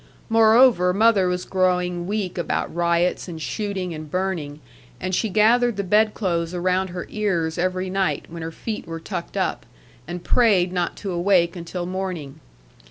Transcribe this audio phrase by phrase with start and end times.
[0.29, 4.59] Moreover, mother was growing weak about riots, and shooting, and burning;
[4.99, 8.99] and she gathered the bed clothes around her ears every night, when her feet were
[8.99, 9.63] tucked up;
[10.07, 12.39] and prayed not to awake until morning.